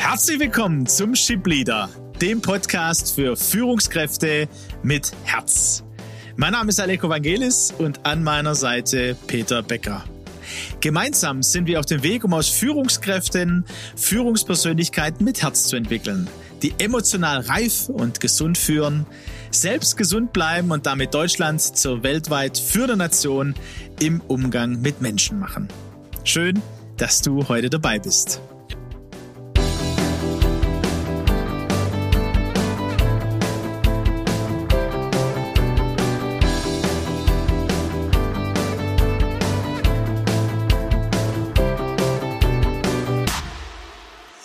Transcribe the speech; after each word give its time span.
Herzlich 0.00 0.40
willkommen 0.40 0.86
zum 0.86 1.14
Ship 1.14 1.46
Leader, 1.46 1.90
dem 2.22 2.40
Podcast 2.40 3.14
für 3.14 3.36
Führungskräfte 3.36 4.48
mit 4.82 5.12
Herz. 5.24 5.84
Mein 6.36 6.52
Name 6.52 6.70
ist 6.70 6.80
Aleko 6.80 7.10
Vangelis 7.10 7.72
und 7.76 8.04
an 8.06 8.24
meiner 8.24 8.54
Seite 8.54 9.14
Peter 9.26 9.62
Becker. 9.62 10.02
Gemeinsam 10.80 11.42
sind 11.42 11.66
wir 11.66 11.78
auf 11.78 11.84
dem 11.84 12.02
Weg, 12.02 12.24
um 12.24 12.32
aus 12.32 12.48
Führungskräften 12.48 13.66
Führungspersönlichkeiten 13.94 15.22
mit 15.22 15.42
Herz 15.42 15.64
zu 15.68 15.76
entwickeln, 15.76 16.28
die 16.62 16.72
emotional 16.78 17.42
reif 17.42 17.90
und 17.90 18.20
gesund 18.20 18.56
führen, 18.56 19.04
selbst 19.50 19.98
gesund 19.98 20.32
bleiben 20.32 20.70
und 20.70 20.86
damit 20.86 21.12
Deutschland 21.12 21.60
zur 21.60 22.02
weltweit 22.02 22.56
führenden 22.56 22.98
Nation 22.98 23.54
im 24.00 24.22
Umgang 24.22 24.80
mit 24.80 25.02
Menschen 25.02 25.38
machen. 25.38 25.68
Schön, 26.24 26.60
dass 26.96 27.20
du 27.20 27.46
heute 27.48 27.68
dabei 27.68 27.98
bist. 27.98 28.40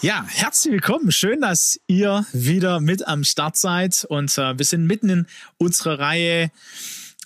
Ja, 0.05 0.23
herzlich 0.27 0.71
willkommen. 0.71 1.11
Schön, 1.11 1.41
dass 1.41 1.79
ihr 1.87 2.27
wieder 2.31 2.79
mit 2.79 3.07
am 3.07 3.23
Start 3.23 3.57
seid. 3.57 4.05
Und 4.07 4.37
äh, 4.37 4.55
wir 4.55 4.63
sind 4.63 4.85
mitten 4.85 5.09
in 5.09 5.27
unserer 5.57 5.97
Reihe, 5.97 6.51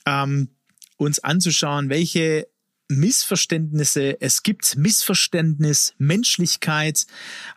ähm, 0.06 0.48
uns 0.96 1.20
anzuschauen, 1.20 1.90
welche 1.90 2.48
Missverständnisse 2.88 4.22
es 4.22 4.44
gibt. 4.44 4.78
Missverständnis, 4.78 5.94
Menschlichkeit 5.98 7.06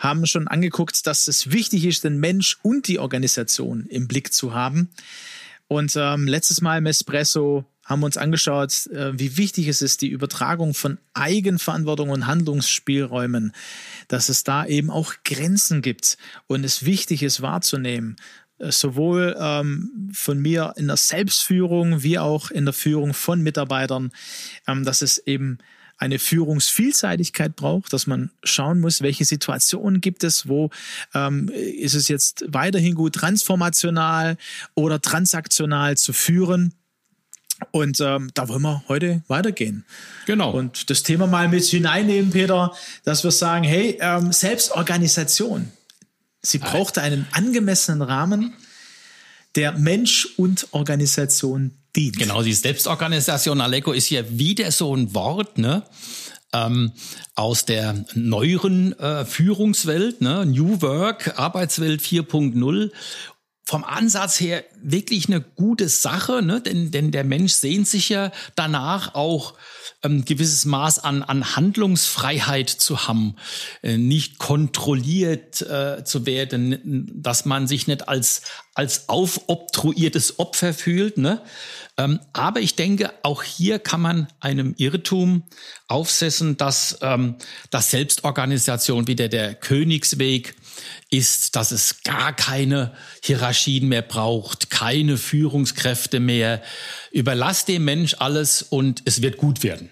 haben 0.00 0.26
schon 0.26 0.48
angeguckt, 0.48 1.06
dass 1.06 1.28
es 1.28 1.52
wichtig 1.52 1.84
ist, 1.84 2.02
den 2.02 2.18
Mensch 2.18 2.58
und 2.62 2.88
die 2.88 2.98
Organisation 2.98 3.86
im 3.86 4.08
Blick 4.08 4.32
zu 4.32 4.54
haben. 4.54 4.90
Und 5.72 5.96
ähm, 5.96 6.26
letztes 6.26 6.60
Mal 6.60 6.76
im 6.76 6.86
Espresso 6.86 7.64
haben 7.86 8.00
wir 8.00 8.06
uns 8.06 8.18
angeschaut, 8.18 8.88
äh, 8.88 9.18
wie 9.18 9.38
wichtig 9.38 9.68
es 9.68 9.80
ist, 9.80 10.02
die 10.02 10.10
Übertragung 10.10 10.74
von 10.74 10.98
Eigenverantwortung 11.14 12.10
und 12.10 12.26
Handlungsspielräumen, 12.26 13.54
dass 14.06 14.28
es 14.28 14.44
da 14.44 14.66
eben 14.66 14.90
auch 14.90 15.14
Grenzen 15.24 15.80
gibt 15.80 16.18
und 16.46 16.62
es 16.64 16.84
wichtig 16.84 17.22
ist 17.22 17.40
wahrzunehmen, 17.40 18.16
äh, 18.58 18.70
sowohl 18.70 19.34
ähm, 19.40 20.10
von 20.12 20.40
mir 20.40 20.74
in 20.76 20.88
der 20.88 20.98
Selbstführung 20.98 22.02
wie 22.02 22.18
auch 22.18 22.50
in 22.50 22.66
der 22.66 22.74
Führung 22.74 23.14
von 23.14 23.40
Mitarbeitern, 23.40 24.12
ähm, 24.68 24.84
dass 24.84 25.00
es 25.00 25.16
eben 25.16 25.56
eine 26.02 26.18
Führungsvielseitigkeit 26.18 27.54
braucht, 27.54 27.92
dass 27.92 28.08
man 28.08 28.32
schauen 28.42 28.80
muss, 28.80 29.02
welche 29.02 29.24
Situationen 29.24 30.00
gibt 30.00 30.24
es, 30.24 30.48
wo 30.48 30.70
ähm, 31.14 31.48
ist 31.48 31.94
es 31.94 32.08
jetzt 32.08 32.44
weiterhin 32.48 32.96
gut 32.96 33.14
transformational 33.14 34.36
oder 34.74 35.00
transaktional 35.00 35.96
zu 35.96 36.12
führen 36.12 36.74
und 37.70 38.00
ähm, 38.00 38.30
da 38.34 38.48
wollen 38.48 38.62
wir 38.62 38.82
heute 38.88 39.22
weitergehen. 39.28 39.84
Genau. 40.26 40.50
Und 40.50 40.90
das 40.90 41.04
Thema 41.04 41.28
mal 41.28 41.48
mit 41.48 41.62
hineinnehmen, 41.62 42.32
Peter, 42.32 42.74
dass 43.04 43.22
wir 43.22 43.30
sagen, 43.30 43.62
hey, 43.62 43.96
ähm, 44.00 44.32
Selbstorganisation. 44.32 45.70
Sie 46.40 46.58
braucht 46.58 46.98
einen 46.98 47.28
angemessenen 47.30 48.02
Rahmen, 48.02 48.54
der 49.54 49.78
Mensch 49.78 50.30
und 50.36 50.66
Organisation 50.72 51.78
dient. 51.96 52.18
Genau, 52.18 52.42
die 52.42 52.52
Selbstorganisation, 52.52 53.60
Aleko, 53.60 53.92
ist 53.92 54.10
ja 54.10 54.22
wieder 54.28 54.70
so 54.70 54.94
ein 54.94 55.14
Wort, 55.14 55.58
ne? 55.58 55.82
Ähm, 56.54 56.92
aus 57.34 57.64
der 57.64 58.04
neueren 58.14 58.98
äh, 58.98 59.24
Führungswelt, 59.24 60.20
ne? 60.20 60.44
New 60.44 60.82
Work, 60.82 61.38
Arbeitswelt 61.38 62.02
4.0 62.02 62.90
vom 63.64 63.84
Ansatz 63.84 64.40
her 64.40 64.64
wirklich 64.82 65.28
eine 65.28 65.40
gute 65.40 65.88
Sache, 65.88 66.42
ne? 66.42 66.60
denn, 66.60 66.90
denn 66.90 67.12
der 67.12 67.24
Mensch 67.24 67.52
sehnt 67.52 67.86
sich 67.86 68.08
ja 68.08 68.32
danach 68.56 69.14
auch 69.14 69.54
ähm, 70.02 70.24
gewisses 70.24 70.64
Maß 70.64 70.98
an, 70.98 71.22
an 71.22 71.54
Handlungsfreiheit 71.56 72.68
zu 72.68 73.06
haben, 73.06 73.36
äh, 73.82 73.96
nicht 73.98 74.38
kontrolliert 74.38 75.62
äh, 75.62 76.02
zu 76.04 76.26
werden, 76.26 77.08
dass 77.14 77.44
man 77.44 77.68
sich 77.68 77.86
nicht 77.86 78.08
als, 78.08 78.42
als 78.74 79.08
aufobtruiertes 79.08 80.40
Opfer 80.40 80.74
fühlt. 80.74 81.18
Ne? 81.18 81.40
Ähm, 81.98 82.20
aber 82.32 82.60
ich 82.60 82.74
denke, 82.74 83.12
auch 83.22 83.42
hier 83.42 83.78
kann 83.78 84.00
man 84.00 84.26
einem 84.40 84.74
Irrtum 84.76 85.44
aufsetzen, 85.86 86.56
dass, 86.56 86.98
ähm, 87.00 87.36
dass 87.70 87.90
Selbstorganisation 87.90 89.06
wieder 89.06 89.28
der 89.28 89.54
Königsweg 89.54 90.56
ist, 91.10 91.56
dass 91.56 91.72
es 91.72 92.02
gar 92.02 92.34
keine 92.34 92.94
Hierarchien 93.22 93.88
mehr 93.88 94.02
braucht, 94.02 94.70
keine 94.70 95.16
Führungskräfte 95.16 96.20
mehr. 96.20 96.62
Überlass 97.10 97.64
dem 97.64 97.84
Mensch 97.84 98.16
alles 98.18 98.62
und 98.62 99.02
es 99.04 99.22
wird 99.22 99.36
gut 99.36 99.62
werden. 99.62 99.90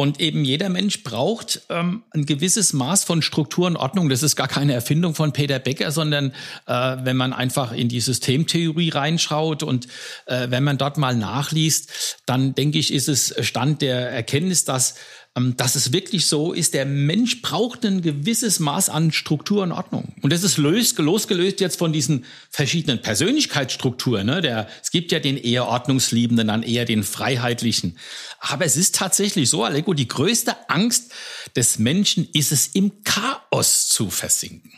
Und 0.00 0.18
eben 0.18 0.46
jeder 0.46 0.70
Mensch 0.70 1.02
braucht 1.02 1.60
ähm, 1.68 2.04
ein 2.12 2.24
gewisses 2.24 2.72
Maß 2.72 3.04
von 3.04 3.20
Struktur 3.20 3.66
und 3.66 3.76
Ordnung. 3.76 4.08
Das 4.08 4.22
ist 4.22 4.34
gar 4.34 4.48
keine 4.48 4.72
Erfindung 4.72 5.14
von 5.14 5.34
Peter 5.34 5.58
Becker, 5.58 5.92
sondern 5.92 6.32
äh, 6.66 6.96
wenn 7.02 7.18
man 7.18 7.34
einfach 7.34 7.72
in 7.72 7.90
die 7.90 8.00
Systemtheorie 8.00 8.88
reinschaut 8.88 9.62
und 9.62 9.88
äh, 10.24 10.46
wenn 10.48 10.64
man 10.64 10.78
dort 10.78 10.96
mal 10.96 11.14
nachliest, 11.14 12.16
dann 12.24 12.54
denke 12.54 12.78
ich, 12.78 12.94
ist 12.94 13.10
es 13.10 13.34
Stand 13.46 13.82
der 13.82 14.10
Erkenntnis, 14.10 14.64
dass 14.64 14.94
dass 15.34 15.76
es 15.76 15.92
wirklich 15.92 16.26
so 16.26 16.52
ist, 16.52 16.74
der 16.74 16.84
Mensch 16.84 17.40
braucht 17.40 17.84
ein 17.86 18.02
gewisses 18.02 18.58
Maß 18.58 18.88
an 18.88 19.12
Struktur 19.12 19.62
und 19.62 19.70
Ordnung. 19.70 20.12
Und 20.22 20.32
das 20.32 20.42
ist 20.42 20.58
löst, 20.58 20.98
losgelöst 20.98 21.60
jetzt 21.60 21.78
von 21.78 21.92
diesen 21.92 22.24
verschiedenen 22.50 23.00
Persönlichkeitsstrukturen. 23.00 24.26
Ne? 24.26 24.40
Der, 24.40 24.68
es 24.82 24.90
gibt 24.90 25.12
ja 25.12 25.20
den 25.20 25.36
eher 25.36 25.66
ordnungsliebenden, 25.66 26.48
dann 26.48 26.64
eher 26.64 26.84
den 26.84 27.04
freiheitlichen. 27.04 27.96
Aber 28.40 28.64
es 28.64 28.76
ist 28.76 28.96
tatsächlich 28.96 29.48
so, 29.48 29.62
Aleko, 29.62 29.94
die 29.94 30.08
größte 30.08 30.68
Angst 30.68 31.12
des 31.54 31.78
Menschen 31.78 32.28
ist 32.32 32.50
es, 32.50 32.66
im 32.68 33.04
Chaos 33.04 33.88
zu 33.88 34.10
versinken. 34.10 34.72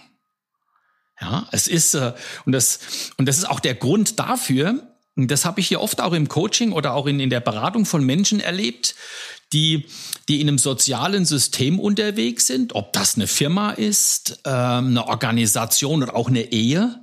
Ja, 1.18 1.48
es 1.52 1.66
ist, 1.66 1.94
äh, 1.94 2.12
und 2.44 2.52
das, 2.52 2.80
und 3.16 3.26
das 3.26 3.38
ist 3.38 3.48
auch 3.48 3.60
der 3.60 3.74
Grund 3.74 4.18
dafür, 4.18 4.92
das 5.14 5.44
habe 5.44 5.60
ich 5.60 5.68
hier 5.68 5.80
oft 5.80 6.00
auch 6.00 6.14
im 6.14 6.28
Coaching 6.28 6.72
oder 6.72 6.94
auch 6.94 7.06
in, 7.06 7.20
in 7.20 7.28
der 7.28 7.40
Beratung 7.40 7.84
von 7.84 8.04
Menschen 8.04 8.40
erlebt, 8.40 8.94
die, 9.52 9.86
die 10.28 10.40
in 10.40 10.48
einem 10.48 10.58
sozialen 10.58 11.24
System 11.24 11.78
unterwegs 11.78 12.46
sind, 12.46 12.74
ob 12.74 12.92
das 12.92 13.16
eine 13.16 13.26
Firma 13.26 13.70
ist, 13.72 14.40
ähm, 14.44 14.88
eine 14.88 15.06
Organisation 15.06 16.02
oder 16.02 16.16
auch 16.16 16.28
eine 16.28 16.52
Ehe. 16.52 17.02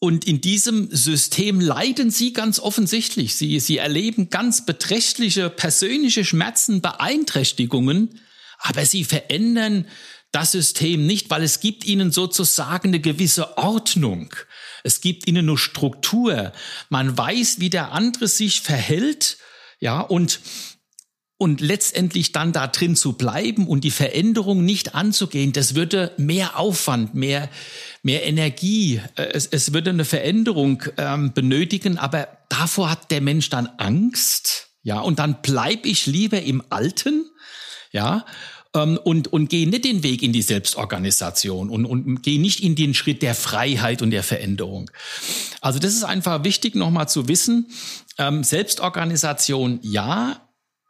Und 0.00 0.24
in 0.24 0.40
diesem 0.40 0.88
System 0.90 1.60
leiden 1.60 2.10
sie 2.10 2.32
ganz 2.32 2.58
offensichtlich. 2.58 3.36
Sie, 3.36 3.60
sie 3.60 3.78
erleben 3.78 4.30
ganz 4.30 4.66
beträchtliche 4.66 5.48
persönliche 5.48 6.24
Schmerzen, 6.24 6.80
Beeinträchtigungen, 6.80 8.20
aber 8.58 8.84
sie 8.84 9.04
verändern 9.04 9.86
das 10.32 10.52
System 10.52 11.06
nicht, 11.06 11.30
weil 11.30 11.42
es 11.42 11.60
gibt 11.60 11.84
ihnen 11.84 12.10
sozusagen 12.10 12.88
eine 12.88 13.00
gewisse 13.00 13.58
Ordnung. 13.58 14.34
Es 14.82 15.00
gibt 15.00 15.28
ihnen 15.28 15.46
nur 15.46 15.58
Struktur. 15.58 16.52
Man 16.88 17.16
weiß, 17.16 17.60
wie 17.60 17.70
der 17.70 17.92
andere 17.92 18.26
sich 18.26 18.62
verhält, 18.62 19.38
ja, 19.78 20.00
und 20.00 20.40
und 21.42 21.60
letztendlich 21.60 22.30
dann 22.30 22.52
da 22.52 22.68
drin 22.68 22.94
zu 22.94 23.14
bleiben 23.14 23.66
und 23.66 23.82
die 23.82 23.90
Veränderung 23.90 24.64
nicht 24.64 24.94
anzugehen, 24.94 25.52
das 25.52 25.74
würde 25.74 26.12
mehr 26.16 26.56
Aufwand, 26.56 27.16
mehr, 27.16 27.50
mehr 28.04 28.24
Energie, 28.24 29.00
äh, 29.16 29.24
es, 29.32 29.46
es 29.46 29.72
würde 29.72 29.90
eine 29.90 30.04
Veränderung 30.04 30.84
ähm, 30.98 31.32
benötigen, 31.32 31.98
aber 31.98 32.28
davor 32.48 32.92
hat 32.92 33.10
der 33.10 33.20
Mensch 33.20 33.50
dann 33.50 33.66
Angst, 33.78 34.68
ja, 34.84 35.00
und 35.00 35.18
dann 35.18 35.38
bleib 35.42 35.84
ich 35.84 36.06
lieber 36.06 36.40
im 36.40 36.62
Alten, 36.70 37.28
ja, 37.90 38.24
ähm, 38.72 39.00
und, 39.02 39.32
und 39.32 39.50
gehe 39.50 39.68
nicht 39.68 39.84
den 39.84 40.04
Weg 40.04 40.22
in 40.22 40.32
die 40.32 40.42
Selbstorganisation 40.42 41.70
und, 41.70 41.86
und 41.86 42.22
gehe 42.22 42.40
nicht 42.40 42.62
in 42.62 42.76
den 42.76 42.94
Schritt 42.94 43.20
der 43.20 43.34
Freiheit 43.34 44.00
und 44.00 44.12
der 44.12 44.22
Veränderung. 44.22 44.92
Also 45.60 45.80
das 45.80 45.92
ist 45.94 46.04
einfach 46.04 46.44
wichtig 46.44 46.76
nochmal 46.76 47.08
zu 47.08 47.26
wissen. 47.26 47.66
Ähm, 48.16 48.44
Selbstorganisation 48.44 49.80
ja, 49.82 50.41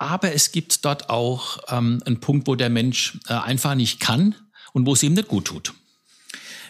aber 0.03 0.33
es 0.33 0.53
gibt 0.53 0.85
dort 0.85 1.09
auch 1.11 1.59
ähm, 1.69 2.03
einen 2.05 2.21
Punkt, 2.21 2.47
wo 2.47 2.55
der 2.55 2.71
Mensch 2.71 3.19
äh, 3.29 3.35
einfach 3.35 3.75
nicht 3.75 4.01
kann 4.01 4.35
und 4.73 4.87
wo 4.87 4.93
es 4.95 5.03
ihm 5.03 5.15
nicht 5.15 5.29
gut 5.29 5.47
tut. 5.47 5.75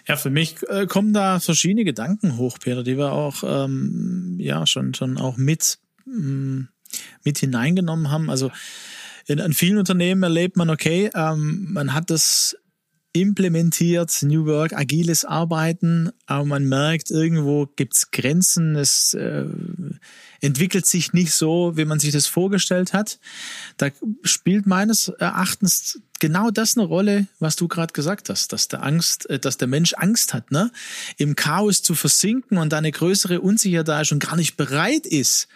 Ja, 0.07 0.17
für 0.17 0.31
mich 0.31 0.57
äh, 0.69 0.87
kommen 0.87 1.13
da 1.13 1.39
verschiedene 1.41 1.85
Gedanken 1.85 2.37
hoch, 2.37 2.59
Peter, 2.59 2.83
die 2.83 2.99
wir 2.99 3.13
auch 3.13 3.43
ähm, 3.45 4.37
ja 4.39 4.67
schon 4.67 4.95
schon 4.95 5.19
auch 5.19 5.37
mit 5.37 5.79
ähm, 6.07 6.69
mit 7.25 7.39
hineingenommen 7.39 8.11
haben. 8.11 8.29
Also 8.29 8.51
in, 9.27 9.39
in 9.39 9.55
vielen 9.55 9.79
Unternehmen 9.79 10.23
erlebt 10.23 10.57
man, 10.57 10.71
okay, 10.71 11.11
ähm, 11.15 11.69
man 11.73 11.95
hat 11.95 12.11
das 12.11 12.57
implementiert, 13.13 14.23
New 14.23 14.47
Work, 14.47 14.73
agiles 14.73 15.25
Arbeiten, 15.25 16.11
aber 16.27 16.45
man 16.45 16.65
merkt, 16.69 17.11
irgendwo 17.11 17.67
gibt's 17.77 18.11
Grenzen, 18.11 18.75
es, 18.75 19.15
äh, 19.15 19.45
entwickelt 20.43 20.87
sich 20.87 21.13
nicht 21.13 21.33
so, 21.33 21.77
wie 21.77 21.85
man 21.85 22.01
sich 22.01 22.13
das 22.13 22.27
vorgestellt 22.27 22.93
hat. 22.93 23.19
Da 23.79 23.89
spielt 24.25 24.67
meines 24.67 25.09
Erachtens 25.09 26.01
genau 26.21 26.51
das 26.51 26.77
eine 26.77 26.87
Rolle, 26.87 27.27
was 27.39 27.57
du 27.57 27.69
gerade 27.69 27.93
gesagt 27.93 28.29
hast, 28.29 28.53
dass 28.53 28.69
der 28.69 28.83
Angst, 28.83 29.31
äh, 29.31 29.39
dass 29.39 29.57
der 29.57 29.69
Mensch 29.69 29.95
Angst 29.95 30.35
hat, 30.35 30.51
ne, 30.51 30.71
im 31.17 31.37
Chaos 31.37 31.83
zu 31.83 31.95
versinken 31.95 32.59
und 32.59 32.73
da 32.73 32.79
eine 32.79 32.93
größere 32.93 33.41
Unsicherheit 33.41 33.89
da 33.89 34.01
ist 34.01 34.13
und 34.13 34.23
gar 34.23 34.37
nicht 34.37 34.57
bereit 34.57 35.07
ist, 35.07 35.49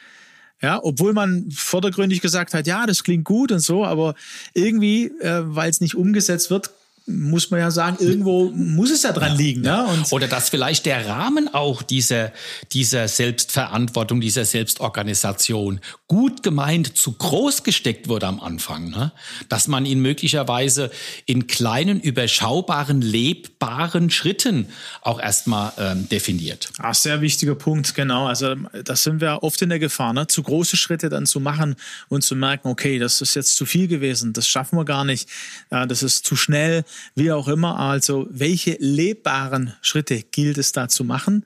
ja, 0.62 0.82
obwohl 0.82 1.12
man 1.12 1.50
vordergründig 1.50 2.22
gesagt 2.22 2.54
hat, 2.54 2.66
ja, 2.66 2.86
das 2.86 3.04
klingt 3.04 3.24
gut 3.24 3.52
und 3.52 3.60
so, 3.60 3.84
aber 3.84 4.14
irgendwie, 4.54 5.06
äh, 5.20 5.42
weil 5.44 5.68
es 5.68 5.80
nicht 5.80 5.96
umgesetzt 5.96 6.50
wird, 6.50 6.70
muss 7.06 7.52
man 7.52 7.60
ja 7.60 7.70
sagen, 7.70 7.98
irgendwo 8.00 8.50
muss 8.50 8.90
es 8.90 9.04
ja 9.04 9.12
dran 9.12 9.32
ja, 9.32 9.34
liegen. 9.36 9.64
Ja. 9.64 9.84
Ne? 9.84 9.92
Und 9.92 10.12
Oder 10.12 10.26
dass 10.26 10.48
vielleicht 10.48 10.86
der 10.86 11.06
Rahmen 11.06 11.52
auch 11.52 11.82
dieser, 11.82 12.32
dieser 12.72 13.06
Selbstverantwortung, 13.06 14.20
dieser 14.20 14.44
Selbstorganisation 14.44 15.80
gut 16.08 16.42
gemeint 16.42 16.96
zu 16.96 17.12
groß 17.12 17.62
gesteckt 17.62 18.08
wurde 18.08 18.26
am 18.26 18.40
Anfang. 18.40 18.90
Ne? 18.90 19.12
Dass 19.48 19.68
man 19.68 19.86
ihn 19.86 20.00
möglicherweise 20.00 20.90
in 21.26 21.46
kleinen, 21.46 22.00
überschaubaren, 22.00 23.00
lebbaren 23.00 24.10
Schritten 24.10 24.66
auch 25.02 25.20
erstmal 25.20 25.72
ähm, 25.78 26.08
definiert. 26.08 26.70
Ah, 26.78 26.92
sehr 26.92 27.20
wichtiger 27.20 27.54
Punkt, 27.54 27.94
genau. 27.94 28.26
Also 28.26 28.56
da 28.84 28.96
sind 28.96 29.20
wir 29.20 29.44
oft 29.44 29.62
in 29.62 29.68
der 29.68 29.78
Gefahr, 29.78 30.12
ne? 30.12 30.26
zu 30.26 30.42
große 30.42 30.76
Schritte 30.76 31.08
dann 31.08 31.26
zu 31.26 31.38
machen 31.38 31.76
und 32.08 32.22
zu 32.22 32.34
merken, 32.34 32.68
okay, 32.68 32.98
das 32.98 33.20
ist 33.20 33.36
jetzt 33.36 33.54
zu 33.54 33.64
viel 33.64 33.86
gewesen, 33.86 34.32
das 34.32 34.48
schaffen 34.48 34.76
wir 34.76 34.84
gar 34.84 35.04
nicht, 35.04 35.28
das 35.70 36.02
ist 36.02 36.26
zu 36.26 36.34
schnell 36.34 36.84
wie 37.14 37.32
auch 37.32 37.48
immer. 37.48 37.78
Also 37.78 38.26
welche 38.30 38.76
lebbaren 38.78 39.74
Schritte 39.80 40.22
gilt 40.22 40.58
es 40.58 40.72
da 40.72 40.88
zu 40.88 41.04
machen? 41.04 41.44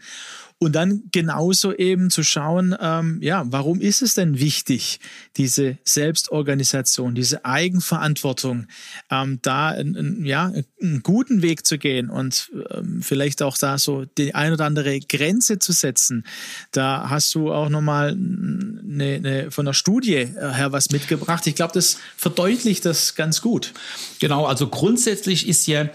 Und 0.62 0.72
dann 0.72 1.04
genauso 1.10 1.72
eben 1.74 2.10
zu 2.10 2.22
schauen, 2.22 2.76
ähm, 2.78 3.18
ja, 3.22 3.44
warum 3.46 3.80
ist 3.80 4.02
es 4.02 4.12
denn 4.12 4.38
wichtig, 4.38 5.00
diese 5.38 5.78
Selbstorganisation, 5.84 7.14
diese 7.14 7.46
Eigenverantwortung, 7.46 8.66
ähm, 9.10 9.38
da 9.40 9.68
einen, 9.68 10.26
ja, 10.26 10.52
einen 10.82 11.02
guten 11.02 11.40
Weg 11.40 11.64
zu 11.64 11.78
gehen 11.78 12.10
und 12.10 12.52
ähm, 12.72 13.00
vielleicht 13.00 13.40
auch 13.40 13.56
da 13.56 13.78
so 13.78 14.04
die 14.18 14.34
ein 14.34 14.52
oder 14.52 14.66
andere 14.66 15.00
Grenze 15.00 15.58
zu 15.58 15.72
setzen. 15.72 16.26
Da 16.72 17.08
hast 17.08 17.34
du 17.34 17.50
auch 17.54 17.70
nochmal 17.70 18.10
eine, 18.10 19.14
eine, 19.14 19.50
von 19.50 19.64
der 19.64 19.72
Studie 19.72 20.26
her 20.26 20.72
was 20.72 20.90
mitgebracht. 20.90 21.46
Ich 21.46 21.54
glaube, 21.54 21.72
das 21.72 21.96
verdeutlicht 22.18 22.84
das 22.84 23.14
ganz 23.14 23.40
gut. 23.40 23.72
Genau, 24.18 24.44
also 24.44 24.68
grundsätzlich 24.68 25.48
ist 25.48 25.66
ja 25.66 25.88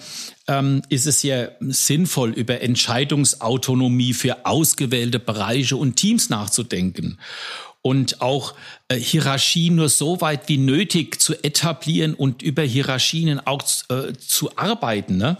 ähm, 0.47 0.81
ist 0.89 1.07
es 1.07 1.23
ja 1.23 1.49
sinnvoll, 1.59 2.31
über 2.31 2.61
Entscheidungsautonomie 2.61 4.13
für 4.13 4.45
ausgewählte 4.45 5.19
Bereiche 5.19 5.77
und 5.77 5.95
Teams 5.95 6.29
nachzudenken 6.29 7.17
und 7.85 8.19
auch 8.19 8.55
äh, 8.87 8.95
Hierarchien 8.95 9.75
nur 9.75 9.89
so 9.89 10.19
weit 10.19 10.49
wie 10.49 10.57
nötig 10.57 11.21
zu 11.21 11.35
etablieren 11.43 12.15
und 12.15 12.41
über 12.41 12.63
Hierarchien 12.63 13.39
auch 13.45 13.61
äh, 13.89 14.13
zu 14.17 14.57
arbeiten. 14.57 15.17
Ne? 15.17 15.37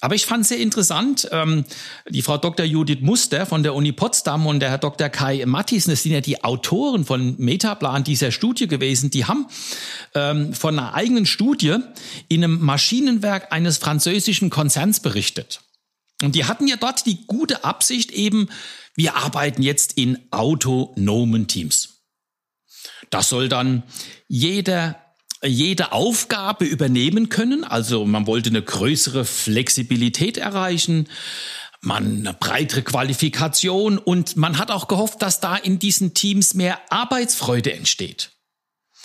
Aber 0.00 0.16
ich 0.16 0.26
fand 0.26 0.44
sehr 0.44 0.58
interessant, 0.58 1.28
ähm, 1.30 1.64
die 2.08 2.22
Frau 2.22 2.36
Dr. 2.36 2.66
Judith 2.66 2.98
Muster 3.00 3.46
von 3.46 3.62
der 3.62 3.76
Uni 3.76 3.92
Potsdam 3.92 4.48
und 4.48 4.58
der 4.58 4.70
Herr 4.70 4.78
Dr. 4.78 5.08
Kai 5.08 5.44
Mathiesen, 5.46 5.92
das 5.92 6.02
sind 6.02 6.10
ja 6.10 6.20
die 6.20 6.42
Autoren 6.42 7.04
von 7.04 7.36
Metaplan 7.38 8.02
dieser 8.02 8.32
Studie 8.32 8.66
gewesen, 8.66 9.10
die 9.10 9.26
haben 9.26 9.46
ähm, 10.16 10.54
von 10.54 10.76
einer 10.76 10.94
eigenen 10.94 11.26
Studie 11.26 11.76
in 12.26 12.42
einem 12.42 12.58
Maschinenwerk 12.58 13.52
eines 13.52 13.78
französischen 13.78 14.50
Konzerns 14.50 14.98
berichtet. 14.98 15.60
Und 16.24 16.34
die 16.34 16.46
hatten 16.46 16.66
ja 16.66 16.74
dort 16.74 17.06
die 17.06 17.24
gute 17.28 17.62
Absicht 17.62 18.10
eben, 18.10 18.48
wir 18.98 19.14
arbeiten 19.14 19.62
jetzt 19.62 19.92
in 19.96 20.18
autonomen 20.32 21.46
Teams. 21.46 22.02
Das 23.10 23.28
soll 23.28 23.48
dann 23.48 23.84
jeder 24.26 25.00
jede 25.44 25.92
Aufgabe 25.92 26.64
übernehmen 26.64 27.28
können. 27.28 27.62
Also 27.62 28.04
man 28.04 28.26
wollte 28.26 28.50
eine 28.50 28.60
größere 28.60 29.24
Flexibilität 29.24 30.36
erreichen, 30.36 31.08
man 31.80 32.26
eine 32.26 32.34
breitere 32.34 32.82
Qualifikation 32.82 33.98
und 33.98 34.36
man 34.36 34.58
hat 34.58 34.72
auch 34.72 34.88
gehofft, 34.88 35.22
dass 35.22 35.38
da 35.38 35.54
in 35.54 35.78
diesen 35.78 36.12
Teams 36.12 36.54
mehr 36.54 36.80
Arbeitsfreude 36.90 37.72
entsteht. 37.72 38.32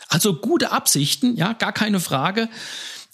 Also 0.07 0.33
gute 0.33 0.71
Absichten, 0.71 1.35
ja, 1.35 1.53
gar 1.53 1.71
keine 1.71 1.99
Frage. 1.99 2.49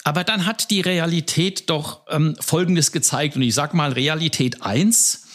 Aber 0.02 0.24
dann 0.24 0.46
hat 0.46 0.70
die 0.70 0.80
Realität 0.80 1.68
doch 1.68 2.06
ähm, 2.08 2.36
Folgendes 2.40 2.90
gezeigt. 2.90 3.36
Und 3.36 3.42
ich 3.42 3.54
sag 3.54 3.74
mal 3.74 3.92
Realität 3.92 4.62
eins: 4.62 5.26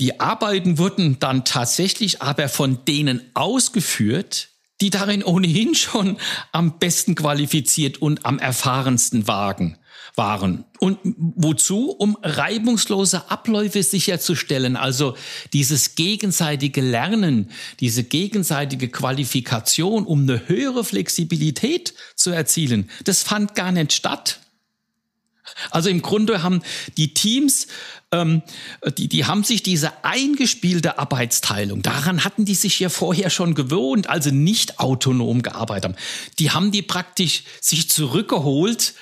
Die 0.00 0.18
Arbeiten 0.18 0.78
wurden 0.78 1.18
dann 1.18 1.44
tatsächlich 1.44 2.22
aber 2.22 2.48
von 2.48 2.84
denen 2.86 3.20
ausgeführt, 3.34 4.48
die 4.80 4.88
darin 4.88 5.22
ohnehin 5.22 5.74
schon 5.74 6.16
am 6.52 6.78
besten 6.78 7.14
qualifiziert 7.14 8.00
und 8.00 8.24
am 8.24 8.38
erfahrensten 8.38 9.28
wagen 9.28 9.76
waren. 10.16 10.64
Und 10.78 10.98
wozu? 11.04 11.90
Um 11.90 12.16
reibungslose 12.22 13.30
Abläufe 13.30 13.82
sicherzustellen. 13.82 14.76
Also 14.76 15.16
dieses 15.52 15.94
gegenseitige 15.94 16.80
Lernen, 16.80 17.50
diese 17.80 18.02
gegenseitige 18.02 18.88
Qualifikation, 18.88 20.06
um 20.06 20.22
eine 20.22 20.48
höhere 20.48 20.82
Flexibilität 20.82 21.94
zu 22.16 22.30
erzielen, 22.30 22.90
das 23.04 23.22
fand 23.22 23.54
gar 23.54 23.70
nicht 23.70 23.92
statt. 23.92 24.40
Also 25.70 25.88
im 25.88 26.02
Grunde 26.02 26.42
haben 26.42 26.62
die 26.96 27.14
Teams, 27.14 27.66
ähm, 28.12 28.42
die, 28.96 29.08
die 29.08 29.24
haben 29.24 29.44
sich 29.44 29.62
diese 29.62 30.04
eingespielte 30.04 30.98
Arbeitsteilung, 30.98 31.82
daran 31.82 32.24
hatten 32.24 32.44
die 32.44 32.54
sich 32.54 32.80
ja 32.80 32.88
vorher 32.88 33.30
schon 33.30 33.54
gewohnt, 33.54 34.08
also 34.08 34.30
nicht 34.30 34.80
autonom 34.80 35.42
gearbeitet 35.42 35.84
haben. 35.84 35.96
Die 36.38 36.50
haben 36.50 36.70
die 36.72 36.82
praktisch 36.82 37.44
sich 37.60 37.90
zurückgeholt 37.90 38.94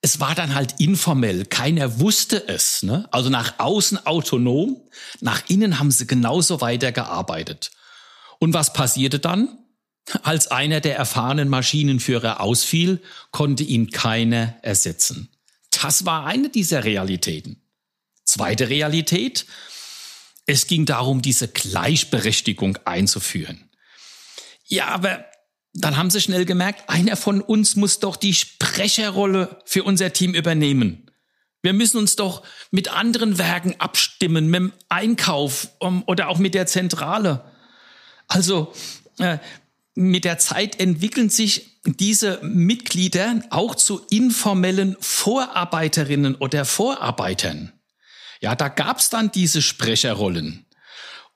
es 0.00 0.20
war 0.20 0.34
dann 0.34 0.54
halt 0.54 0.76
informell. 0.78 1.44
Keiner 1.46 2.00
wusste 2.00 2.46
es. 2.46 2.82
Ne? 2.82 3.08
Also 3.10 3.30
nach 3.30 3.58
außen 3.58 4.06
autonom, 4.06 4.80
nach 5.20 5.42
innen 5.48 5.78
haben 5.78 5.90
sie 5.90 6.06
genauso 6.06 6.60
weitergearbeitet. 6.60 7.72
Und 8.38 8.54
was 8.54 8.72
passierte 8.72 9.18
dann? 9.18 9.58
Als 10.22 10.46
einer 10.48 10.80
der 10.80 10.96
erfahrenen 10.96 11.48
Maschinenführer 11.48 12.40
ausfiel, 12.40 13.02
konnte 13.30 13.64
ihn 13.64 13.90
keiner 13.90 14.54
ersetzen. 14.62 15.28
Das 15.70 16.04
war 16.04 16.26
eine 16.26 16.48
dieser 16.50 16.84
Realitäten. 16.84 17.62
Zweite 18.24 18.68
Realität. 18.68 19.46
Es 20.46 20.66
ging 20.66 20.86
darum, 20.86 21.22
diese 21.22 21.48
Gleichberechtigung 21.48 22.78
einzuführen. 22.84 23.70
Ja, 24.64 24.88
aber 24.88 25.24
dann 25.74 25.96
haben 25.96 26.10
sie 26.10 26.20
schnell 26.20 26.44
gemerkt, 26.44 26.88
einer 26.88 27.16
von 27.16 27.40
uns 27.40 27.76
muss 27.76 28.00
doch 28.00 28.16
die 28.16 28.34
Sprecherrolle 28.34 29.60
für 29.64 29.82
unser 29.84 30.12
Team 30.12 30.34
übernehmen. 30.34 31.10
Wir 31.62 31.72
müssen 31.72 31.98
uns 31.98 32.16
doch 32.16 32.42
mit 32.70 32.88
anderen 32.88 33.38
Werken 33.38 33.74
abstimmen, 33.78 34.46
mit 34.46 34.60
dem 34.60 34.72
Einkauf 34.88 35.68
um, 35.80 36.02
oder 36.06 36.28
auch 36.28 36.38
mit 36.38 36.54
der 36.54 36.66
Zentrale. 36.66 37.44
Also 38.26 38.72
äh, 39.18 39.38
mit 39.94 40.24
der 40.24 40.38
Zeit 40.38 40.78
entwickeln 40.78 41.28
sich 41.28 41.67
diese 41.84 42.40
Mitglieder 42.42 43.42
auch 43.50 43.74
zu 43.74 44.00
informellen 44.10 44.96
Vorarbeiterinnen 45.00 46.34
oder 46.36 46.64
Vorarbeitern. 46.64 47.72
Ja, 48.40 48.54
da 48.54 48.68
gab's 48.68 49.10
dann 49.10 49.32
diese 49.32 49.62
Sprecherrollen. 49.62 50.66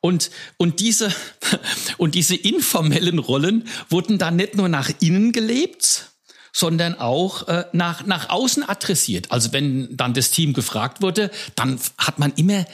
Und, 0.00 0.30
und, 0.56 0.80
diese, 0.80 1.14
und 1.96 2.14
diese 2.14 2.34
informellen 2.34 3.18
Rollen 3.18 3.68
wurden 3.88 4.18
dann 4.18 4.36
nicht 4.36 4.56
nur 4.56 4.68
nach 4.68 4.90
innen 5.00 5.32
gelebt, 5.32 6.10
sondern 6.52 6.98
auch 6.98 7.48
äh, 7.48 7.64
nach, 7.72 8.04
nach 8.04 8.28
außen 8.28 8.68
adressiert. 8.68 9.30
Also 9.30 9.52
wenn 9.52 9.96
dann 9.96 10.12
das 10.12 10.30
Team 10.30 10.52
gefragt 10.52 11.00
wurde, 11.00 11.30
dann 11.54 11.80
hat 11.98 12.18
man 12.18 12.32
immer 12.34 12.66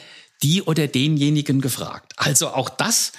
die 0.42 0.62
oder 0.62 0.86
denjenigen 0.86 1.60
gefragt. 1.60 2.12
Also 2.16 2.48
auch 2.48 2.68
das 2.68 3.12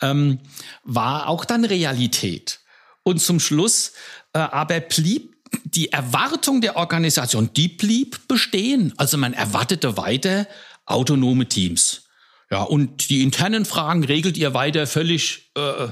ähm, 0.00 0.40
war 0.84 1.28
auch 1.28 1.44
dann 1.44 1.64
Realität. 1.64 2.60
Und 3.08 3.20
zum 3.20 3.40
Schluss 3.40 3.92
äh, 4.34 4.38
aber 4.38 4.80
blieb 4.80 5.34
die 5.64 5.90
Erwartung 5.90 6.60
der 6.60 6.76
Organisation, 6.76 7.50
die 7.56 7.68
blieb 7.68 8.28
bestehen. 8.28 8.92
Also 8.98 9.16
man 9.16 9.32
erwartete 9.32 9.96
weiter 9.96 10.46
autonome 10.84 11.48
Teams. 11.48 12.02
Ja, 12.50 12.62
und 12.62 13.08
die 13.08 13.22
internen 13.22 13.64
Fragen 13.64 14.04
regelt 14.04 14.36
ihr 14.36 14.52
weiter 14.52 14.86
völlig, 14.86 15.50
äh, 15.54 15.88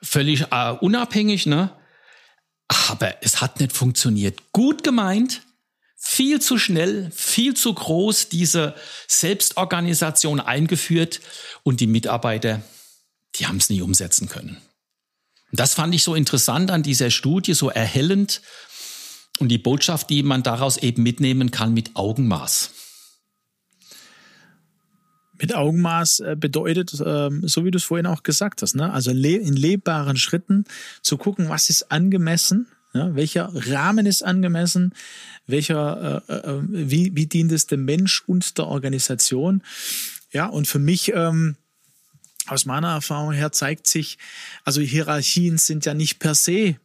völlig 0.00 0.46
äh, 0.52 0.70
unabhängig, 0.80 1.46
ne? 1.46 1.70
Aber 2.88 3.16
es 3.22 3.40
hat 3.40 3.58
nicht 3.58 3.72
funktioniert. 3.72 4.38
Gut 4.52 4.84
gemeint, 4.84 5.42
viel 5.96 6.40
zu 6.40 6.56
schnell, 6.56 7.10
viel 7.10 7.54
zu 7.54 7.74
groß 7.74 8.28
diese 8.28 8.76
Selbstorganisation 9.08 10.38
eingeführt 10.38 11.20
und 11.64 11.80
die 11.80 11.88
Mitarbeiter, 11.88 12.62
die 13.34 13.48
haben 13.48 13.56
es 13.56 13.70
nie 13.70 13.82
umsetzen 13.82 14.28
können. 14.28 14.60
Das 15.56 15.74
fand 15.74 15.94
ich 15.94 16.02
so 16.02 16.14
interessant 16.14 16.70
an 16.70 16.82
dieser 16.82 17.10
Studie, 17.10 17.54
so 17.54 17.70
erhellend 17.70 18.42
und 19.38 19.48
die 19.48 19.58
Botschaft, 19.58 20.10
die 20.10 20.22
man 20.22 20.42
daraus 20.42 20.76
eben 20.76 21.02
mitnehmen 21.02 21.50
kann 21.50 21.74
mit 21.74 21.94
Augenmaß. 21.94 22.70
mit 25.38 25.54
Augenmaß 25.54 26.20
äh, 26.20 26.36
bedeutet, 26.38 26.94
ähm, 27.04 27.46
so 27.46 27.64
wie 27.64 27.70
du 27.70 27.76
es 27.76 27.84
vorhin 27.84 28.06
auch 28.06 28.22
gesagt 28.22 28.62
hast, 28.62 28.76
ne? 28.76 28.92
also 28.92 29.10
in 29.10 29.56
lebbaren 29.56 30.16
Schritten 30.16 30.64
zu 31.02 31.18
gucken, 31.18 31.48
was 31.48 31.70
ist 31.70 31.90
angemessen, 31.90 32.68
welcher 32.94 33.50
Rahmen 33.52 34.06
ist 34.06 34.22
angemessen, 34.22 34.94
welcher, 35.46 36.22
äh, 36.28 36.32
äh, 36.34 36.60
wie, 36.68 37.10
wie 37.16 37.26
dient 37.26 37.50
es 37.50 37.66
dem 37.66 37.84
Mensch 37.84 38.22
und 38.26 38.56
der 38.56 38.68
Organisation. 38.68 39.62
Ja, 40.30 40.46
und 40.46 40.68
für 40.68 40.78
mich 40.78 41.12
ähm, 41.12 41.56
aus 42.46 42.66
meiner 42.66 42.92
Erfahrung 42.92 43.32
her 43.32 43.52
zeigt 43.52 43.86
sich, 43.86 44.18
also 44.64 44.80
Hierarchien 44.80 45.58
sind 45.58 45.86
ja 45.86 45.94
nicht 45.94 46.18
per 46.18 46.34
se 46.34 46.76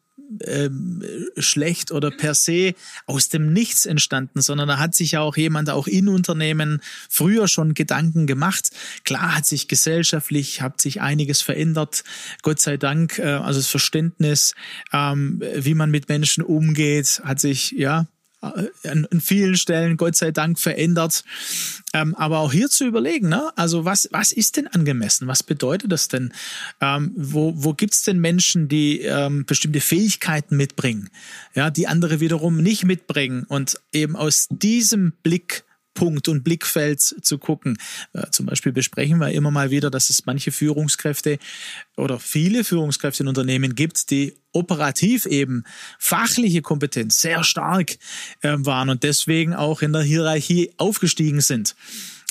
ähm, 0.45 1.03
schlecht 1.37 1.91
oder 1.91 2.11
per 2.11 2.35
se 2.35 2.75
aus 3.05 3.29
dem 3.29 3.51
Nichts 3.51 3.85
entstanden, 3.85 4.41
sondern 4.41 4.67
da 4.67 4.77
hat 4.77 4.95
sich 4.95 5.13
ja 5.13 5.21
auch 5.21 5.37
jemand 5.37 5.69
auch 5.69 5.87
in 5.87 6.07
Unternehmen 6.07 6.81
früher 7.09 7.47
schon 7.47 7.73
Gedanken 7.73 8.27
gemacht. 8.27 8.69
Klar 9.03 9.35
hat 9.35 9.45
sich 9.45 9.67
gesellschaftlich, 9.67 10.61
hat 10.61 10.81
sich 10.81 11.01
einiges 11.01 11.41
verändert, 11.41 12.03
Gott 12.41 12.59
sei 12.59 12.77
Dank. 12.77 13.19
Äh, 13.19 13.23
also 13.23 13.59
das 13.59 13.67
Verständnis, 13.67 14.53
ähm, 14.93 15.41
wie 15.55 15.73
man 15.73 15.91
mit 15.91 16.09
Menschen 16.09 16.43
umgeht, 16.43 17.21
hat 17.23 17.39
sich 17.39 17.71
ja 17.71 18.07
an, 18.41 19.07
an 19.11 19.21
vielen 19.21 19.55
Stellen, 19.57 19.97
Gott 19.97 20.15
sei 20.15 20.31
Dank, 20.31 20.59
verändert. 20.59 21.23
Ähm, 21.93 22.15
aber 22.15 22.39
auch 22.39 22.51
hier 22.51 22.69
zu 22.69 22.85
überlegen, 22.85 23.29
ne? 23.29 23.51
also 23.55 23.85
was, 23.85 24.07
was 24.11 24.31
ist 24.31 24.57
denn 24.57 24.67
angemessen? 24.67 25.27
Was 25.27 25.43
bedeutet 25.43 25.91
das 25.91 26.07
denn? 26.07 26.33
Ähm, 26.81 27.11
wo 27.15 27.53
wo 27.55 27.73
gibt's 27.73 28.03
denn 28.03 28.19
Menschen, 28.19 28.67
die 28.67 29.01
ähm, 29.01 29.45
bestimmte 29.45 29.81
Fähigkeiten 29.81 30.55
mitbringen, 30.55 31.09
ja, 31.55 31.69
die 31.69 31.87
andere 31.87 32.19
wiederum 32.19 32.61
nicht 32.61 32.85
mitbringen? 32.85 33.45
Und 33.47 33.79
eben 33.91 34.15
aus 34.15 34.47
diesem 34.49 35.13
Blick 35.23 35.63
Punkt 35.99 36.29
und 36.29 36.45
Blickfeld 36.45 37.01
zu 37.01 37.37
gucken. 37.37 37.77
Äh, 38.13 38.29
zum 38.31 38.45
Beispiel 38.45 38.71
besprechen 38.71 39.19
wir 39.19 39.31
immer 39.31 39.51
mal 39.51 39.69
wieder, 39.69 39.91
dass 39.91 40.09
es 40.09 40.25
manche 40.25 40.53
Führungskräfte 40.53 41.39
oder 41.97 42.19
viele 42.19 42.63
Führungskräfte 42.63 43.23
in 43.23 43.27
Unternehmen 43.27 43.75
gibt, 43.75 44.09
die 44.09 44.33
operativ 44.53 45.25
eben 45.25 45.65
fachliche 45.99 46.61
Kompetenz 46.61 47.19
sehr 47.19 47.43
stark 47.43 47.97
äh, 48.41 48.55
waren 48.59 48.89
und 48.89 49.03
deswegen 49.03 49.53
auch 49.53 49.81
in 49.81 49.91
der 49.91 50.03
Hierarchie 50.03 50.71
aufgestiegen 50.77 51.41
sind. 51.41 51.75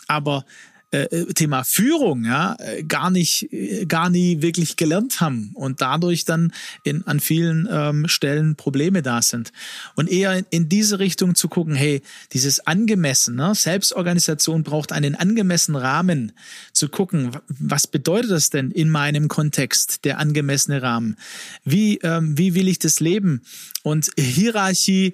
Aber 0.07 0.47
äh, 0.91 1.03
äh, 1.03 1.35
Thema 1.35 1.65
Führung 1.65 2.25
ja 2.25 2.57
äh, 2.59 2.83
gar 2.83 3.11
nicht 3.11 3.51
gar 3.89 4.09
nie 4.09 4.41
wirklich 4.41 4.77
gelernt 4.77 5.21
haben 5.21 5.51
und 5.53 5.83
dadurch 5.83 6.25
dann 6.25 6.51
in 6.83 7.07
an 7.07 7.21
vielen 7.21 7.69
ähm, 7.71 8.09
Stellen 8.09 8.57
Probleme 8.57 9.03
da 9.03 9.21
sind 9.21 9.53
und 9.97 10.11
eher 10.11 10.33
in, 10.33 10.47
in 10.49 10.69
diese 10.71 10.99
Richtung 10.99 11.35
zu 11.35 11.49
gucken 11.49 11.75
hey 11.75 12.01
dieses 12.33 12.67
angemessen 12.67 13.37
ne? 13.37 13.55
Selbstorganisation 13.55 14.63
braucht 14.63 14.93
einen 14.93 15.15
angemessenen 15.15 15.79
Rahmen 15.79 16.33
zu 16.73 16.89
gucken 16.89 17.33
was 17.49 17.87
bedeutet 17.87 18.31
das 18.31 18.49
denn 18.49 18.71
in 18.71 18.89
meinem 18.89 19.29
Kontext 19.29 20.07
der 20.07 20.19
angemessene 20.19 20.81
Rahmen 20.81 21.17
wie 21.65 21.99
ähm, 21.99 22.39
wie 22.39 22.55
will 22.55 22.67
ich 22.67 22.79
das 22.79 22.99
leben 23.01 23.43
und 23.83 24.09
Hierarchie 24.19 25.13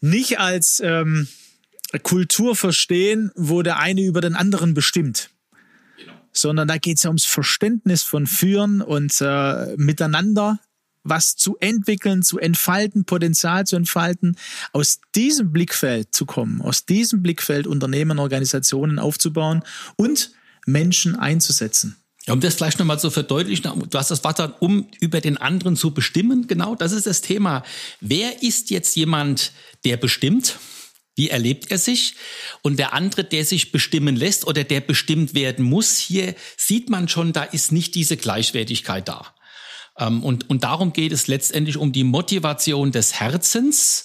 nicht 0.00 0.40
als 0.40 0.80
ähm, 0.84 1.28
Kultur 1.98 2.56
verstehen, 2.56 3.30
wo 3.34 3.62
der 3.62 3.78
eine 3.78 4.02
über 4.02 4.20
den 4.20 4.34
anderen 4.34 4.74
bestimmt. 4.74 5.30
Genau. 5.98 6.12
Sondern 6.32 6.68
da 6.68 6.78
geht 6.78 6.98
es 6.98 7.04
ja 7.04 7.10
ums 7.10 7.24
Verständnis 7.24 8.02
von 8.02 8.26
Führen 8.26 8.80
und 8.80 9.20
äh, 9.20 9.76
miteinander 9.76 10.58
was 11.08 11.36
zu 11.36 11.56
entwickeln, 11.60 12.22
zu 12.22 12.38
entfalten, 12.38 13.04
Potenzial 13.04 13.66
zu 13.66 13.76
entfalten, 13.76 14.36
aus 14.72 15.00
diesem 15.14 15.52
Blickfeld 15.52 16.12
zu 16.12 16.26
kommen, 16.26 16.60
aus 16.60 16.84
diesem 16.84 17.22
Blickfeld 17.22 17.66
Unternehmen, 17.66 18.18
Organisationen 18.18 18.98
aufzubauen 18.98 19.62
und 19.96 20.32
Menschen 20.66 21.16
einzusetzen. 21.16 21.96
Ja, 22.26 22.32
um 22.32 22.40
das 22.40 22.54
vielleicht 22.54 22.80
nochmal 22.80 22.98
zu 22.98 23.10
verdeutlichen, 23.10 23.88
du 23.88 23.98
hast 23.98 24.10
das 24.10 24.24
Wort 24.24 24.60
um 24.60 24.88
über 25.00 25.20
den 25.20 25.36
anderen 25.36 25.76
zu 25.76 25.94
bestimmen, 25.94 26.48
genau, 26.48 26.74
das 26.74 26.90
ist 26.90 27.06
das 27.06 27.20
Thema. 27.20 27.62
Wer 28.00 28.42
ist 28.42 28.70
jetzt 28.70 28.96
jemand, 28.96 29.52
der 29.84 29.96
bestimmt? 29.96 30.58
Wie 31.16 31.30
erlebt 31.30 31.70
er 31.70 31.78
sich? 31.78 32.14
Und 32.62 32.78
der 32.78 32.92
andere, 32.92 33.24
der 33.24 33.44
sich 33.44 33.72
bestimmen 33.72 34.14
lässt 34.14 34.46
oder 34.46 34.62
der 34.62 34.80
bestimmt 34.80 35.34
werden 35.34 35.64
muss, 35.64 35.96
hier 35.96 36.34
sieht 36.56 36.90
man 36.90 37.08
schon, 37.08 37.32
da 37.32 37.42
ist 37.42 37.72
nicht 37.72 37.94
diese 37.94 38.16
Gleichwertigkeit 38.16 39.08
da. 39.08 39.34
Ähm, 39.98 40.22
und, 40.22 40.48
und 40.50 40.64
darum 40.64 40.92
geht 40.92 41.12
es 41.12 41.26
letztendlich 41.26 41.76
um 41.76 41.92
die 41.92 42.04
Motivation 42.04 42.92
des 42.92 43.14
Herzens 43.14 44.04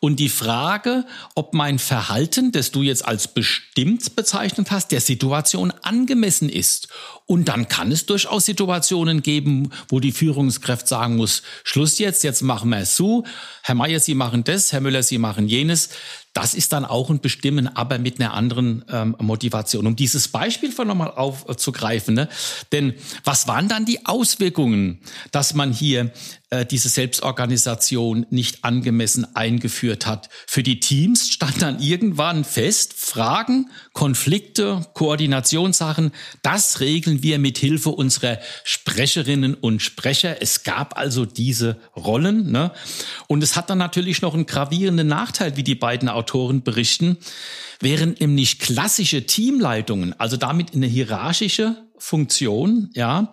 und 0.00 0.18
die 0.20 0.28
Frage, 0.28 1.04
ob 1.34 1.54
mein 1.54 1.78
Verhalten, 1.78 2.52
das 2.52 2.70
du 2.70 2.82
jetzt 2.82 3.04
als 3.04 3.28
bestimmt 3.28 4.16
bezeichnet 4.16 4.70
hast, 4.70 4.92
der 4.92 5.00
Situation 5.00 5.72
angemessen 5.82 6.48
ist. 6.48 6.88
Und 7.26 7.48
dann 7.48 7.68
kann 7.68 7.92
es 7.92 8.06
durchaus 8.06 8.46
Situationen 8.46 9.22
geben, 9.22 9.70
wo 9.88 10.00
die 10.00 10.12
Führungskraft 10.12 10.88
sagen 10.88 11.16
muss, 11.16 11.42
Schluss 11.64 11.98
jetzt, 11.98 12.24
jetzt 12.24 12.42
machen 12.42 12.70
wir 12.70 12.78
es 12.78 12.94
zu. 12.94 13.24
Herr 13.62 13.74
Meier, 13.74 14.00
Sie 14.00 14.14
machen 14.14 14.42
das, 14.44 14.72
Herr 14.72 14.80
Müller, 14.80 15.02
Sie 15.02 15.18
machen 15.18 15.48
jenes. 15.48 15.90
Das 16.32 16.54
ist 16.54 16.72
dann 16.72 16.84
auch 16.84 17.10
ein 17.10 17.20
Bestimmen, 17.20 17.66
aber 17.76 17.98
mit 17.98 18.20
einer 18.20 18.34
anderen 18.34 18.84
ähm, 18.88 19.16
Motivation. 19.18 19.86
Um 19.86 19.96
dieses 19.96 20.28
Beispiel 20.28 20.70
von 20.70 20.86
nochmal 20.86 21.10
aufzugreifen, 21.10 22.14
ne? 22.14 22.28
denn 22.70 22.94
was 23.24 23.48
waren 23.48 23.68
dann 23.68 23.84
die 23.84 24.06
Auswirkungen, 24.06 25.00
dass 25.32 25.54
man 25.54 25.72
hier 25.72 26.12
äh, 26.50 26.66
diese 26.66 26.88
Selbstorganisation 26.88 28.26
nicht 28.30 28.64
angemessen 28.64 29.34
eingeführt 29.34 30.06
hat? 30.06 30.28
Für 30.46 30.62
die 30.62 30.80
Teams 30.80 31.28
stand 31.30 31.62
dann 31.62 31.80
irgendwann 31.80 32.44
fest, 32.44 32.94
Fragen, 32.96 33.70
Konflikte, 33.92 34.86
Koordinationssachen, 34.94 36.12
das 36.42 36.80
regeln 36.80 37.22
wir 37.22 37.38
mit 37.38 37.58
Hilfe 37.58 37.90
unserer 37.90 38.38
Sprecherinnen 38.64 39.54
und 39.54 39.80
Sprecher. 39.80 40.42
Es 40.42 40.62
gab 40.62 40.98
also 40.98 41.24
diese 41.24 41.78
Rollen. 41.96 42.50
Ne? 42.50 42.72
Und 43.26 43.42
es 43.42 43.56
hat 43.56 43.70
dann 43.70 43.78
natürlich 43.78 44.22
noch 44.22 44.34
einen 44.34 44.46
gravierenden 44.46 45.08
Nachteil, 45.08 45.56
wie 45.56 45.62
die 45.62 45.74
beiden 45.74 46.08
Autoren 46.08 46.62
berichten, 46.62 47.16
während 47.80 48.20
nämlich 48.20 48.58
klassische 48.58 49.26
Teamleitungen, 49.26 50.18
also 50.18 50.36
damit 50.36 50.74
eine 50.74 50.86
hierarchische 50.86 51.76
Funktion, 52.00 52.90
ja, 52.94 53.30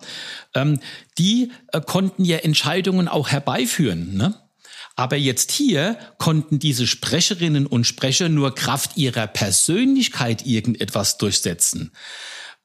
ähm, 0.54 0.78
die 1.18 1.50
äh, 1.72 1.80
konnten 1.80 2.24
ja 2.24 2.36
Entscheidungen 2.38 3.08
auch 3.08 3.28
herbeiführen. 3.28 4.16
Ne? 4.16 4.34
Aber 4.94 5.16
jetzt 5.16 5.50
hier 5.50 5.98
konnten 6.18 6.58
diese 6.58 6.86
Sprecherinnen 6.86 7.66
und 7.66 7.84
Sprecher 7.84 8.28
nur 8.28 8.54
Kraft 8.54 8.96
ihrer 8.96 9.26
Persönlichkeit 9.26 10.46
irgendetwas 10.46 11.18
durchsetzen 11.18 11.92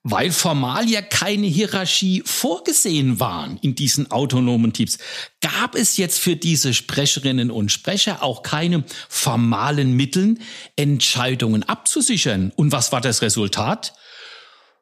weil 0.03 0.31
formal 0.31 0.89
ja 0.89 1.01
keine 1.01 1.47
Hierarchie 1.47 2.23
vorgesehen 2.25 3.21
waren 3.21 3.57
in 3.61 3.73
diesen 3.73 4.11
autonomen 4.11 4.73
Teams, 4.73 4.97
gab 5.41 5.75
es 5.75 5.95
jetzt 5.95 6.19
für 6.19 6.35
diese 6.35 6.73
Sprecherinnen 6.73 7.49
und 7.49 7.71
Sprecher 7.71 8.21
auch 8.21 8.43
keine 8.43 8.83
formalen 9.07 9.93
Mitteln, 9.93 10.39
Entscheidungen 10.75 11.63
abzusichern. 11.63 12.51
Und 12.55 12.73
was 12.73 12.91
war 12.91 12.99
das 12.99 13.21
Resultat? 13.21 13.93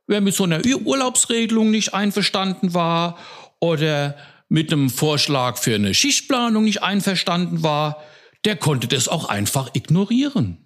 Wer 0.07 0.21
mit 0.21 0.35
so 0.35 0.43
einer 0.43 0.61
Urlaubsregelung 0.65 1.71
nicht 1.71 1.93
einverstanden 1.93 2.73
war 2.73 3.17
oder 3.59 4.17
mit 4.49 4.71
einem 4.71 4.89
Vorschlag 4.89 5.57
für 5.57 5.75
eine 5.75 5.93
Schichtplanung 5.93 6.65
nicht 6.65 6.83
einverstanden 6.83 7.63
war, 7.63 8.03
der 8.43 8.55
konnte 8.55 8.87
das 8.87 9.07
auch 9.07 9.29
einfach 9.29 9.69
ignorieren. 9.73 10.57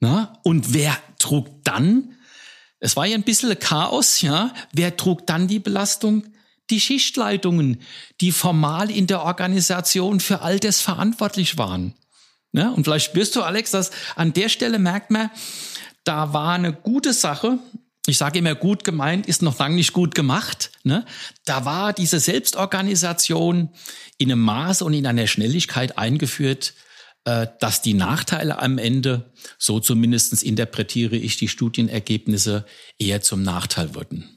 Na? 0.00 0.38
Und 0.44 0.72
wer 0.72 0.96
trug 1.18 1.48
dann 1.64 2.16
es 2.80 2.96
war 2.96 3.04
ja 3.04 3.14
ein 3.14 3.22
bisschen 3.22 3.56
Chaos, 3.58 4.22
ja. 4.22 4.52
Wer 4.72 4.96
trug 4.96 5.26
dann 5.26 5.46
die 5.46 5.58
Belastung? 5.58 6.24
Die 6.70 6.80
Schichtleitungen, 6.80 7.82
die 8.20 8.32
formal 8.32 8.90
in 8.90 9.06
der 9.06 9.22
Organisation 9.22 10.20
für 10.20 10.40
all 10.40 10.58
das 10.58 10.80
verantwortlich 10.80 11.58
waren. 11.58 11.94
Ja, 12.52 12.70
und 12.70 12.84
vielleicht 12.84 13.06
spürst 13.06 13.36
du, 13.36 13.42
Alex, 13.42 13.72
dass 13.72 13.90
an 14.16 14.32
der 14.32 14.48
Stelle 14.48 14.78
merkt 14.78 15.10
man, 15.10 15.30
da 16.04 16.32
war 16.32 16.54
eine 16.54 16.72
gute 16.72 17.12
Sache. 17.12 17.58
Ich 18.06 18.16
sage 18.16 18.38
immer, 18.38 18.54
gut 18.54 18.82
gemeint 18.84 19.26
ist 19.26 19.42
noch 19.42 19.58
lange 19.58 19.74
nicht 19.74 19.92
gut 19.92 20.14
gemacht. 20.14 20.72
Ne? 20.84 21.04
Da 21.44 21.64
war 21.64 21.92
diese 21.92 22.18
Selbstorganisation 22.18 23.70
in 24.16 24.32
einem 24.32 24.40
Maß 24.40 24.82
und 24.82 24.94
in 24.94 25.06
einer 25.06 25.26
Schnelligkeit 25.26 25.98
eingeführt, 25.98 26.74
äh, 27.24 27.46
dass 27.60 27.82
die 27.82 27.94
Nachteile 27.94 28.58
am 28.58 28.78
Ende, 28.78 29.32
so 29.58 29.80
zumindest 29.80 30.42
interpretiere 30.42 31.16
ich 31.16 31.36
die 31.36 31.48
Studienergebnisse, 31.48 32.64
eher 32.98 33.20
zum 33.20 33.42
Nachteil 33.42 33.94
wurden. 33.94 34.28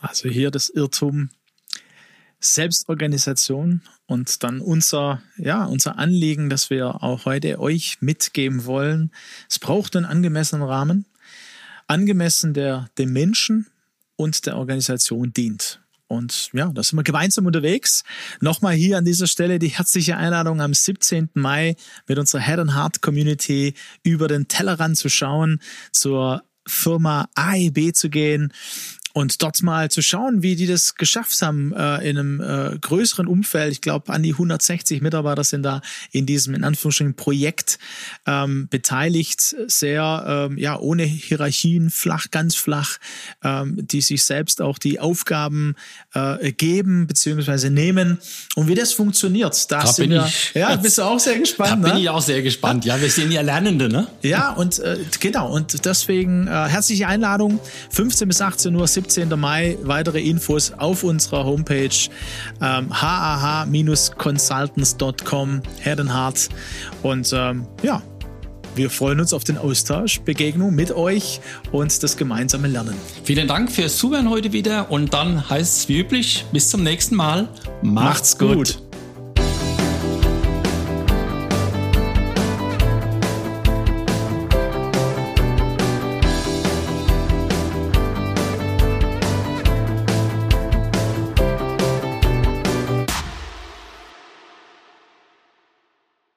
Also 0.00 0.28
hier 0.28 0.50
das 0.50 0.68
Irrtum 0.68 1.30
Selbstorganisation 2.40 3.82
und 4.06 4.42
dann 4.42 4.60
unser, 4.60 5.22
ja, 5.36 5.66
unser 5.66 5.98
Anliegen, 5.98 6.48
das 6.48 6.70
wir 6.70 7.02
auch 7.02 7.26
heute 7.26 7.60
euch 7.60 7.98
mitgeben 8.00 8.64
wollen. 8.64 9.12
Es 9.48 9.58
braucht 9.58 9.94
einen 9.94 10.06
angemessenen 10.06 10.66
Rahmen, 10.66 11.04
angemessen 11.90 12.54
der 12.54 12.88
dem 12.98 13.12
Menschen 13.12 13.66
und 14.16 14.46
der 14.46 14.56
Organisation 14.56 15.32
dient. 15.32 15.80
Und 16.06 16.50
ja, 16.52 16.70
da 16.72 16.82
sind 16.82 16.98
wir 16.98 17.02
gemeinsam 17.04 17.46
unterwegs. 17.46 18.04
Nochmal 18.40 18.74
hier 18.74 18.98
an 18.98 19.04
dieser 19.04 19.26
Stelle 19.26 19.58
die 19.58 19.68
herzliche 19.68 20.16
Einladung 20.16 20.60
am 20.60 20.74
17. 20.74 21.30
Mai 21.34 21.76
mit 22.06 22.18
unserer 22.18 22.42
Head 22.42 22.58
and 22.58 22.74
Heart 22.74 23.02
Community 23.02 23.74
über 24.02 24.28
den 24.28 24.48
Tellerrand 24.48 24.96
zu 24.98 25.08
schauen 25.08 25.60
zur 25.92 26.42
Firma 26.66 27.28
AEB 27.34 27.94
zu 27.94 28.08
gehen 28.08 28.52
und 29.20 29.42
dort 29.42 29.62
mal 29.62 29.90
zu 29.90 30.02
schauen, 30.02 30.42
wie 30.42 30.56
die 30.56 30.66
das 30.66 30.94
geschafft 30.94 31.40
haben 31.42 31.72
äh, 31.74 32.08
in 32.08 32.18
einem 32.18 32.40
äh, 32.40 32.78
größeren 32.78 33.26
Umfeld. 33.26 33.70
Ich 33.72 33.82
glaube, 33.82 34.12
an 34.12 34.22
die 34.22 34.32
160 34.32 35.02
Mitarbeiter 35.02 35.44
sind 35.44 35.62
da 35.62 35.82
in 36.10 36.24
diesem 36.24 36.54
in 36.54 36.64
Anführungsstrichen 36.64 37.14
Projekt 37.14 37.78
ähm, 38.26 38.68
beteiligt, 38.68 39.54
sehr 39.66 40.48
ähm, 40.50 40.58
ja 40.58 40.78
ohne 40.78 41.04
Hierarchien, 41.04 41.90
flach, 41.90 42.30
ganz 42.30 42.54
flach, 42.54 42.96
ähm, 43.44 43.76
die 43.86 44.00
sich 44.00 44.24
selbst 44.24 44.62
auch 44.62 44.78
die 44.78 44.98
Aufgaben 45.00 45.74
äh, 46.14 46.52
geben 46.52 47.06
beziehungsweise 47.06 47.70
nehmen 47.70 48.18
und 48.56 48.68
wie 48.68 48.74
das 48.74 48.94
funktioniert. 48.94 49.70
Da, 49.70 49.80
da 49.80 49.86
sind 49.86 50.10
wir, 50.10 50.24
ich, 50.26 50.54
ja, 50.54 50.74
bist 50.76 50.96
du 50.96 51.02
auch 51.02 51.20
sehr 51.20 51.38
gespannt. 51.38 51.72
Da 51.72 51.76
ne? 51.76 51.94
bin 51.94 52.02
ich 52.02 52.08
auch 52.08 52.22
sehr 52.22 52.40
gespannt. 52.40 52.86
Ja, 52.86 52.98
wir 53.00 53.10
sind 53.10 53.30
ja 53.32 53.42
Lernende, 53.42 53.90
ne? 53.90 54.08
Ja 54.22 54.52
und 54.52 54.78
äh, 54.78 54.98
genau 55.20 55.52
und 55.52 55.84
deswegen 55.84 56.46
äh, 56.46 56.50
herzliche 56.50 57.06
Einladung 57.06 57.60
15 57.90 58.26
bis 58.26 58.40
18 58.40 58.74
Uhr 58.74 58.86
17. 58.86 59.09
Mai. 59.36 59.76
Weitere 59.82 60.20
Infos 60.20 60.72
auf 60.76 61.04
unserer 61.04 61.44
Homepage 61.44 61.88
ähm, 62.60 62.88
hah-consultants.com, 62.90 65.62
Herdenhardt. 65.80 66.48
Und 67.02 67.32
ähm, 67.32 67.66
ja, 67.82 68.02
wir 68.74 68.90
freuen 68.90 69.20
uns 69.20 69.32
auf 69.32 69.44
den 69.44 69.58
Austausch, 69.58 70.20
Begegnung 70.20 70.74
mit 70.74 70.92
euch 70.92 71.40
und 71.72 72.02
das 72.02 72.16
gemeinsame 72.16 72.68
Lernen. 72.68 72.94
Vielen 73.24 73.48
Dank 73.48 73.70
fürs 73.70 73.96
Zuhören 73.96 74.30
heute 74.30 74.52
wieder 74.52 74.90
und 74.90 75.12
dann 75.12 75.50
heißt 75.50 75.78
es 75.78 75.88
wie 75.88 76.00
üblich, 76.00 76.44
bis 76.52 76.70
zum 76.70 76.82
nächsten 76.82 77.16
Mal. 77.16 77.48
Macht's, 77.82 77.82
Macht's 77.82 78.38
gut. 78.38 78.56
gut. 78.56 78.89